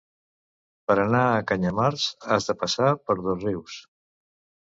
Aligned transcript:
Per 0.91 0.95
anar 1.01 1.19
a 1.33 1.43
Canyamars 1.51 2.07
has 2.35 2.49
de 2.51 2.55
passar 2.63 2.89
per 3.09 3.17
Dosrius. 3.27 3.77